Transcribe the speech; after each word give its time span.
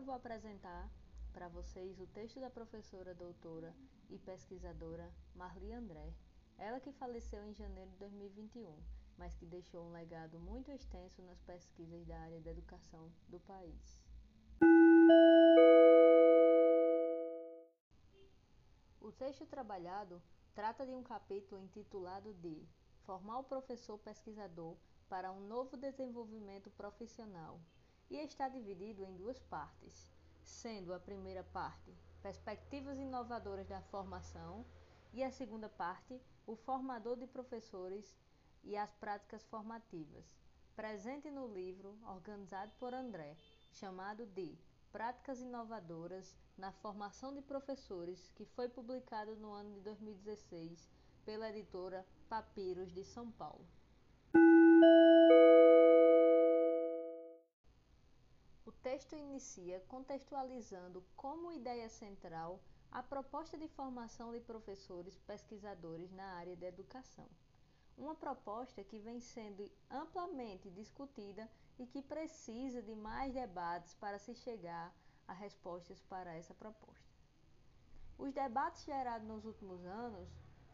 Agora 0.00 0.18
vou 0.18 0.32
apresentar 0.32 0.88
para 1.30 1.46
vocês 1.48 2.00
o 2.00 2.06
texto 2.06 2.40
da 2.40 2.48
professora 2.48 3.14
doutora 3.14 3.74
e 4.08 4.18
pesquisadora 4.18 5.12
Marli 5.34 5.70
André, 5.74 6.14
ela 6.56 6.80
que 6.80 6.90
faleceu 6.90 7.44
em 7.44 7.52
janeiro 7.52 7.90
de 7.90 7.98
2021, 7.98 8.74
mas 9.18 9.34
que 9.34 9.44
deixou 9.44 9.84
um 9.84 9.92
legado 9.92 10.38
muito 10.38 10.70
extenso 10.70 11.20
nas 11.20 11.42
pesquisas 11.42 12.06
da 12.06 12.18
área 12.18 12.40
da 12.40 12.50
educação 12.50 13.12
do 13.28 13.38
país. 13.40 14.02
O 19.02 19.12
texto 19.12 19.44
trabalhado 19.44 20.22
trata 20.54 20.86
de 20.86 20.94
um 20.94 21.02
capítulo 21.02 21.60
intitulado 21.60 22.32
de 22.32 22.66
Formar 23.02 23.40
o 23.40 23.44
professor 23.44 23.98
pesquisador 23.98 24.78
para 25.10 25.30
um 25.30 25.46
novo 25.46 25.76
desenvolvimento 25.76 26.70
profissional 26.70 27.60
e 28.10 28.16
está 28.18 28.48
dividido 28.48 29.04
em 29.04 29.16
duas 29.16 29.38
partes, 29.38 30.10
sendo 30.42 30.92
a 30.92 30.98
primeira 30.98 31.44
parte 31.44 31.94
Perspectivas 32.22 32.98
inovadoras 32.98 33.66
da 33.66 33.80
formação 33.82 34.66
e 35.12 35.22
a 35.22 35.30
segunda 35.30 35.68
parte 35.68 36.20
O 36.46 36.54
formador 36.54 37.16
de 37.16 37.26
professores 37.26 38.14
e 38.62 38.76
as 38.76 38.92
práticas 38.94 39.42
formativas, 39.44 40.24
presente 40.76 41.30
no 41.30 41.46
livro 41.46 41.96
organizado 42.06 42.70
por 42.78 42.92
André, 42.92 43.36
chamado 43.72 44.26
de 44.26 44.58
Práticas 44.92 45.40
Inovadoras 45.40 46.36
na 46.58 46.72
Formação 46.72 47.32
de 47.32 47.40
Professores, 47.40 48.30
que 48.34 48.44
foi 48.44 48.68
publicado 48.68 49.34
no 49.36 49.52
ano 49.52 49.72
de 49.76 49.80
2016 49.80 50.90
pela 51.24 51.48
editora 51.48 52.04
Papiros 52.28 52.92
de 52.92 53.04
São 53.04 53.30
Paulo. 53.30 53.64
Texto 59.00 59.16
inicia 59.16 59.80
contextualizando 59.88 61.02
como 61.16 61.52
ideia 61.52 61.88
central 61.88 62.60
a 62.92 63.02
proposta 63.02 63.56
de 63.56 63.66
formação 63.68 64.30
de 64.30 64.40
professores 64.40 65.16
pesquisadores 65.20 66.12
na 66.12 66.34
área 66.34 66.54
da 66.54 66.66
educação. 66.66 67.26
Uma 67.96 68.14
proposta 68.14 68.84
que 68.84 68.98
vem 68.98 69.18
sendo 69.18 69.70
amplamente 69.90 70.68
discutida 70.70 71.48
e 71.78 71.86
que 71.86 72.02
precisa 72.02 72.82
de 72.82 72.94
mais 72.94 73.32
debates 73.32 73.94
para 73.94 74.18
se 74.18 74.34
chegar 74.34 74.94
a 75.26 75.32
respostas 75.32 76.02
para 76.02 76.34
essa 76.34 76.52
proposta. 76.52 77.08
Os 78.18 78.34
debates 78.34 78.84
gerados 78.84 79.26
nos 79.26 79.46
últimos 79.46 79.82
anos 79.86 80.28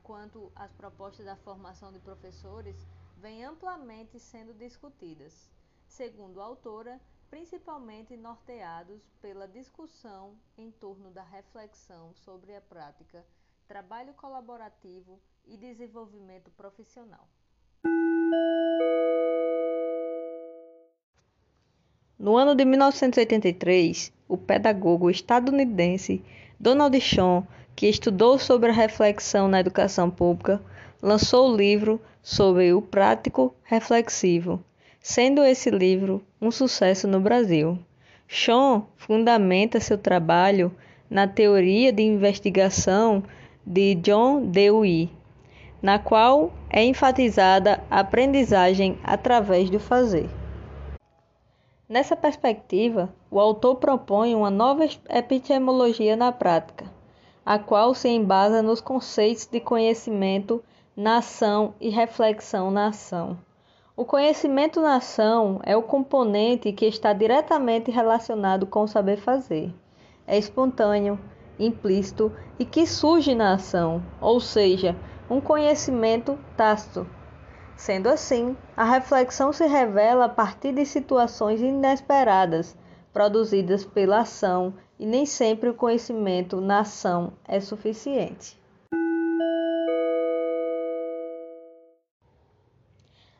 quanto 0.00 0.52
às 0.54 0.72
propostas 0.72 1.26
da 1.26 1.34
formação 1.36 1.92
de 1.92 1.98
professores 1.98 2.86
vêm 3.16 3.42
amplamente 3.42 4.20
sendo 4.20 4.54
discutidas. 4.54 5.50
Segundo 5.86 6.40
a 6.40 6.44
autora, 6.44 7.00
principalmente 7.32 8.14
norteados 8.14 9.00
pela 9.22 9.48
discussão 9.48 10.34
em 10.58 10.70
torno 10.70 11.10
da 11.10 11.22
reflexão 11.22 12.12
sobre 12.12 12.54
a 12.54 12.60
prática, 12.60 13.24
trabalho 13.66 14.12
colaborativo 14.12 15.18
e 15.46 15.56
desenvolvimento 15.56 16.50
profissional. 16.50 17.26
No 22.18 22.36
ano 22.36 22.54
de 22.54 22.66
1983, 22.66 24.12
o 24.28 24.36
pedagogo 24.36 25.08
estadunidense 25.08 26.22
Donald 26.60 27.00
Shaw, 27.00 27.46
que 27.74 27.88
estudou 27.88 28.38
sobre 28.38 28.68
a 28.68 28.74
reflexão 28.74 29.48
na 29.48 29.58
educação 29.58 30.10
pública, 30.10 30.62
lançou 31.00 31.50
o 31.50 31.56
livro 31.56 31.98
sobre 32.22 32.74
o 32.74 32.82
prático 32.82 33.54
reflexivo, 33.62 34.62
sendo 35.02 35.44
esse 35.44 35.68
livro 35.68 36.22
um 36.40 36.52
sucesso 36.52 37.08
no 37.08 37.20
Brasil. 37.20 37.76
Sean 38.28 38.84
fundamenta 38.96 39.80
seu 39.80 39.98
trabalho 39.98 40.72
na 41.10 41.26
teoria 41.26 41.92
de 41.92 42.02
investigação 42.02 43.22
de 43.66 43.96
John 43.96 44.46
Dewey, 44.46 45.10
na 45.82 45.98
qual 45.98 46.52
é 46.70 46.84
enfatizada 46.84 47.82
a 47.90 48.00
aprendizagem 48.00 48.96
através 49.02 49.68
do 49.68 49.80
fazer. 49.80 50.30
Nessa 51.88 52.16
perspectiva, 52.16 53.12
o 53.30 53.38
autor 53.38 53.76
propõe 53.76 54.34
uma 54.34 54.50
nova 54.50 54.86
epistemologia 55.10 56.16
na 56.16 56.32
prática, 56.32 56.86
a 57.44 57.58
qual 57.58 57.92
se 57.92 58.08
embasa 58.08 58.62
nos 58.62 58.80
conceitos 58.80 59.46
de 59.46 59.60
conhecimento 59.60 60.62
na 60.96 61.18
ação 61.18 61.74
e 61.80 61.90
reflexão 61.90 62.70
na 62.70 62.86
ação. 62.86 63.36
O 63.94 64.06
conhecimento 64.06 64.80
na 64.80 64.96
ação 64.96 65.60
é 65.64 65.76
o 65.76 65.82
componente 65.82 66.72
que 66.72 66.86
está 66.86 67.12
diretamente 67.12 67.90
relacionado 67.90 68.66
com 68.66 68.84
o 68.84 68.88
saber 68.88 69.18
fazer. 69.18 69.70
É 70.26 70.38
espontâneo, 70.38 71.20
implícito 71.58 72.32
e 72.58 72.64
que 72.64 72.86
surge 72.86 73.34
na 73.34 73.52
ação, 73.52 74.02
ou 74.18 74.40
seja, 74.40 74.96
um 75.28 75.42
conhecimento 75.42 76.38
tácito. 76.56 77.06
Sendo 77.76 78.08
assim, 78.08 78.56
a 78.74 78.84
reflexão 78.84 79.52
se 79.52 79.66
revela 79.66 80.24
a 80.24 80.30
partir 80.30 80.72
de 80.72 80.86
situações 80.86 81.60
inesperadas 81.60 82.74
produzidas 83.12 83.84
pela 83.84 84.20
ação 84.20 84.72
e 84.98 85.04
nem 85.04 85.26
sempre 85.26 85.68
o 85.68 85.74
conhecimento 85.74 86.62
na 86.62 86.80
ação 86.80 87.34
é 87.46 87.60
suficiente. 87.60 88.61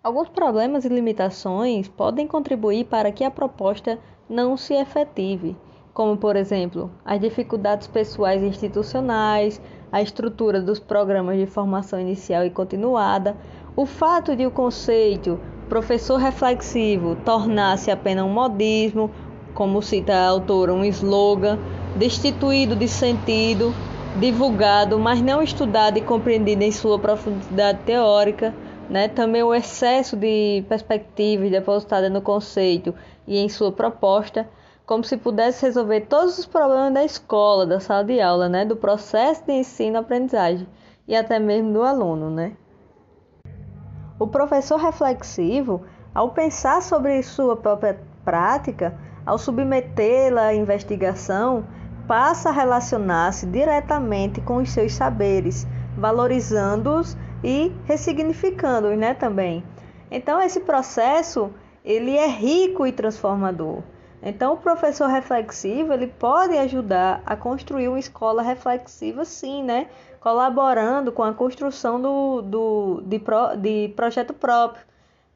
Alguns 0.00 0.28
problemas 0.28 0.84
e 0.84 0.88
limitações 0.88 1.88
podem 1.88 2.24
contribuir 2.24 2.84
para 2.84 3.10
que 3.10 3.24
a 3.24 3.30
proposta 3.32 3.98
não 4.30 4.56
se 4.56 4.72
efetive, 4.72 5.56
como, 5.92 6.16
por 6.16 6.36
exemplo, 6.36 6.88
as 7.04 7.20
dificuldades 7.20 7.88
pessoais 7.88 8.40
e 8.40 8.46
institucionais, 8.46 9.60
a 9.90 10.00
estrutura 10.00 10.62
dos 10.62 10.78
programas 10.78 11.36
de 11.36 11.46
formação 11.46 11.98
inicial 11.98 12.44
e 12.44 12.50
continuada, 12.50 13.36
o 13.74 13.84
fato 13.84 14.36
de 14.36 14.46
o 14.46 14.52
conceito 14.52 15.40
professor 15.68 16.16
reflexivo 16.18 17.16
tornar-se 17.24 17.90
apenas 17.90 18.24
um 18.24 18.32
modismo, 18.32 19.10
como 19.52 19.82
cita 19.82 20.14
a 20.14 20.28
autora, 20.28 20.72
um 20.72 20.84
slogan, 20.84 21.58
destituído 21.96 22.76
de 22.76 22.86
sentido, 22.86 23.74
divulgado, 24.20 24.96
mas 24.96 25.20
não 25.20 25.42
estudado 25.42 25.98
e 25.98 26.02
compreendido 26.02 26.62
em 26.62 26.70
sua 26.70 27.00
profundidade 27.00 27.80
teórica 27.84 28.54
né? 28.88 29.08
Também 29.08 29.42
o 29.42 29.54
excesso 29.54 30.16
de 30.16 30.64
perspectivas 30.68 31.50
depositadas 31.50 32.10
no 32.10 32.22
conceito 32.22 32.94
e 33.26 33.38
em 33.38 33.48
sua 33.48 33.70
proposta, 33.70 34.48
como 34.86 35.04
se 35.04 35.16
pudesse 35.18 35.66
resolver 35.66 36.02
todos 36.02 36.38
os 36.38 36.46
problemas 36.46 36.94
da 36.94 37.04
escola, 37.04 37.66
da 37.66 37.78
sala 37.78 38.04
de 38.04 38.20
aula, 38.20 38.48
né? 38.48 38.64
do 38.64 38.74
processo 38.74 39.44
de 39.44 39.52
ensino-aprendizagem 39.52 40.66
e 41.06 41.14
até 41.14 41.38
mesmo 41.38 41.72
do 41.72 41.82
aluno. 41.82 42.30
Né? 42.30 42.52
O 44.18 44.26
professor 44.26 44.78
reflexivo, 44.78 45.82
ao 46.14 46.30
pensar 46.30 46.80
sobre 46.80 47.22
sua 47.22 47.54
própria 47.56 48.00
prática, 48.24 48.98
ao 49.26 49.36
submetê-la 49.36 50.46
à 50.46 50.54
investigação, 50.54 51.66
passa 52.06 52.48
a 52.48 52.52
relacionar-se 52.52 53.44
diretamente 53.46 54.40
com 54.40 54.56
os 54.56 54.70
seus 54.70 54.94
saberes, 54.94 55.66
valorizando-os 55.98 57.14
e 57.42 57.72
ressignificando-os, 57.84 58.98
né, 58.98 59.14
também. 59.14 59.62
Então 60.10 60.40
esse 60.40 60.60
processo, 60.60 61.52
ele 61.84 62.16
é 62.16 62.26
rico 62.26 62.86
e 62.86 62.92
transformador. 62.92 63.82
Então 64.22 64.54
o 64.54 64.56
professor 64.56 65.08
reflexivo, 65.08 65.92
ele 65.92 66.08
pode 66.08 66.56
ajudar 66.56 67.22
a 67.24 67.36
construir 67.36 67.88
uma 67.88 67.98
escola 67.98 68.42
reflexiva 68.42 69.24
sim, 69.24 69.62
né? 69.62 69.86
Colaborando 70.18 71.12
com 71.12 71.22
a 71.22 71.32
construção 71.32 72.00
do, 72.00 72.42
do, 72.42 73.02
de, 73.06 73.18
pro, 73.20 73.54
de 73.56 73.92
projeto 73.94 74.34
próprio. 74.34 74.84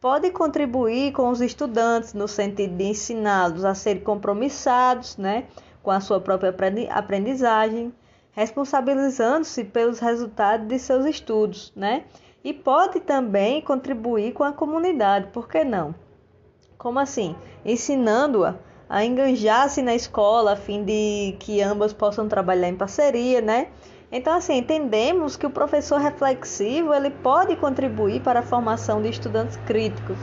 Pode 0.00 0.28
contribuir 0.32 1.12
com 1.12 1.28
os 1.28 1.40
estudantes 1.40 2.12
no 2.12 2.26
sentido 2.26 2.76
de 2.76 2.84
ensiná-los 2.84 3.64
a 3.64 3.72
serem 3.72 4.02
compromissados, 4.02 5.16
né? 5.16 5.44
Com 5.81 5.93
a 5.93 6.00
sua 6.00 6.20
própria 6.20 6.52
aprendizagem 6.90 7.93
responsabilizando-se 8.32 9.64
pelos 9.64 9.99
resultados 9.99 10.67
de 10.67 10.79
seus 10.79 11.05
estudos, 11.06 11.73
né? 11.76 12.05
E 12.43 12.52
pode 12.52 13.00
também 13.00 13.62
contribuir 13.62 14.32
com 14.32 14.43
a 14.43 14.52
comunidade, 14.52 15.29
por 15.29 15.49
que 15.49 15.62
não? 15.62 15.94
Como 16.76 16.99
assim? 16.99 17.37
Ensinando-a 17.64 18.56
a 18.88 19.05
enganjar-se 19.05 19.81
na 19.81 19.94
escola 19.94 20.52
a 20.52 20.56
fim 20.56 20.84
de 20.84 21.37
que 21.38 21.62
ambas 21.62 21.94
possam 21.94 22.29
trabalhar 22.29 22.69
em 22.69 22.76
parceria, 22.76 23.40
né? 23.40 23.69
Então, 24.11 24.35
assim, 24.35 24.58
entendemos 24.58 25.35
que 25.35 25.46
o 25.46 25.50
professor 25.50 25.99
reflexivo 25.99 26.93
ele 26.93 27.08
pode 27.08 27.56
contribuir 27.56 28.20
para 28.20 28.40
a 28.40 28.43
formação 28.43 29.00
de 29.00 29.08
estudantes 29.08 29.56
críticos, 29.64 30.19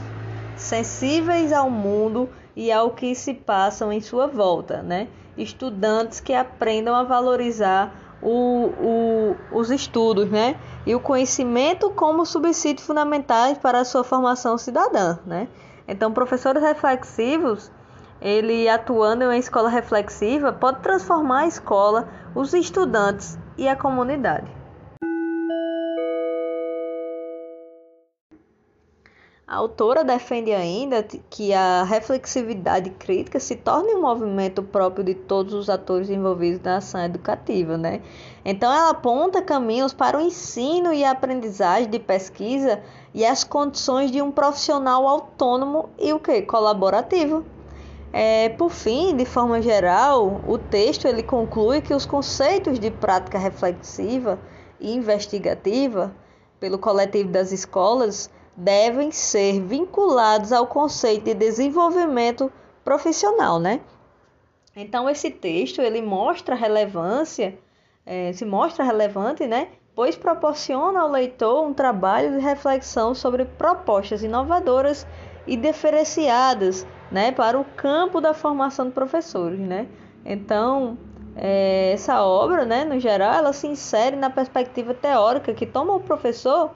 sensíveis 0.56 1.52
ao 1.52 1.68
mundo 1.68 2.28
e 2.54 2.70
ao 2.70 2.90
que 2.90 3.12
se 3.16 3.34
passam 3.34 3.92
em 3.92 4.00
sua 4.00 4.28
volta, 4.28 4.82
né? 4.82 5.08
Estudantes 5.42 6.20
que 6.20 6.34
aprendam 6.34 6.94
a 6.94 7.02
valorizar 7.02 7.92
o, 8.22 8.66
o, 8.78 9.36
os 9.58 9.70
estudos, 9.70 10.30
né? 10.30 10.56
E 10.86 10.94
o 10.94 11.00
conhecimento 11.00 11.90
como 11.90 12.26
subsídio 12.26 12.84
fundamentais 12.84 13.58
para 13.58 13.80
a 13.80 13.84
sua 13.84 14.04
formação 14.04 14.58
cidadã, 14.58 15.18
né? 15.26 15.48
Então, 15.88 16.12
professores 16.12 16.62
reflexivos, 16.62 17.70
ele 18.20 18.68
atuando 18.68 19.24
em 19.24 19.26
uma 19.26 19.36
escola 19.36 19.68
reflexiva 19.68 20.52
pode 20.52 20.80
transformar 20.80 21.40
a 21.40 21.46
escola, 21.46 22.08
os 22.34 22.52
estudantes 22.52 23.38
e 23.56 23.66
a 23.66 23.74
comunidade. 23.74 24.59
A 29.50 29.56
autora 29.56 30.04
defende 30.04 30.52
ainda 30.52 31.04
que 31.28 31.52
a 31.52 31.82
reflexividade 31.82 32.88
crítica 32.90 33.40
se 33.40 33.56
torne 33.56 33.96
um 33.96 34.00
movimento 34.00 34.62
próprio 34.62 35.02
de 35.02 35.12
todos 35.12 35.52
os 35.52 35.68
atores 35.68 36.08
envolvidos 36.08 36.62
na 36.62 36.76
ação 36.76 37.04
educativa, 37.04 37.76
né? 37.76 38.00
Então 38.44 38.72
ela 38.72 38.90
aponta 38.90 39.42
caminhos 39.42 39.92
para 39.92 40.16
o 40.16 40.20
ensino 40.20 40.92
e 40.92 41.02
a 41.02 41.10
aprendizagem 41.10 41.90
de 41.90 41.98
pesquisa 41.98 42.80
e 43.12 43.26
as 43.26 43.42
condições 43.42 44.12
de 44.12 44.22
um 44.22 44.30
profissional 44.30 45.08
autônomo 45.08 45.88
e 45.98 46.12
o 46.12 46.20
que 46.20 46.42
colaborativo. 46.42 47.44
É, 48.12 48.50
por 48.50 48.70
fim, 48.70 49.16
de 49.16 49.24
forma 49.24 49.60
geral, 49.60 50.42
o 50.46 50.58
texto 50.58 51.08
ele 51.08 51.24
conclui 51.24 51.80
que 51.80 51.92
os 51.92 52.06
conceitos 52.06 52.78
de 52.78 52.92
prática 52.92 53.36
reflexiva 53.36 54.38
e 54.78 54.94
investigativa 54.94 56.14
pelo 56.60 56.78
coletivo 56.78 57.30
das 57.30 57.50
escolas 57.50 58.30
devem 58.56 59.10
ser 59.10 59.60
vinculados 59.60 60.52
ao 60.52 60.66
conceito 60.66 61.24
de 61.24 61.34
desenvolvimento 61.34 62.52
profissional, 62.84 63.58
né? 63.58 63.80
Então 64.74 65.08
esse 65.08 65.30
texto 65.30 65.80
ele 65.80 66.00
mostra 66.00 66.54
relevância, 66.54 67.58
é, 68.06 68.32
se 68.32 68.44
mostra 68.44 68.84
relevante, 68.84 69.46
né? 69.46 69.68
Pois 69.94 70.16
proporciona 70.16 71.00
ao 71.00 71.10
leitor 71.10 71.66
um 71.66 71.74
trabalho 71.74 72.32
de 72.32 72.38
reflexão 72.38 73.14
sobre 73.14 73.44
propostas 73.44 74.22
inovadoras 74.22 75.06
e 75.46 75.56
diferenciadas, 75.56 76.86
né, 77.10 77.32
para 77.32 77.58
o 77.58 77.64
campo 77.64 78.20
da 78.20 78.32
formação 78.32 78.86
de 78.86 78.92
professores, 78.92 79.58
né? 79.58 79.88
Então 80.24 80.96
é, 81.36 81.92
essa 81.92 82.22
obra, 82.22 82.64
né, 82.64 82.84
no 82.84 82.98
geral, 83.00 83.32
ela 83.32 83.52
se 83.52 83.66
insere 83.66 84.16
na 84.16 84.30
perspectiva 84.30 84.94
teórica 84.94 85.54
que 85.54 85.66
toma 85.66 85.94
o 85.94 86.00
professor 86.00 86.70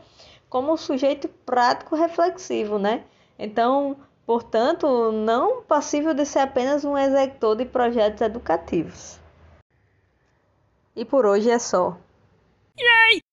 como 0.55 0.73
um 0.73 0.77
sujeito 0.77 1.27
prático 1.45 1.97
reflexivo, 1.97 2.79
né? 2.79 3.03
Então, 3.37 3.97
portanto, 4.25 5.11
não 5.11 5.63
passível 5.63 6.15
de 6.15 6.25
ser 6.25 6.39
apenas 6.39 6.85
um 6.85 6.97
executor 6.97 7.57
de 7.57 7.65
projetos 7.65 8.21
educativos. 8.21 9.19
E 10.95 11.05
por 11.05 11.27
hoje 11.27 11.51
é 11.51 11.59
só. 11.59 11.99
Yay! 12.79 13.24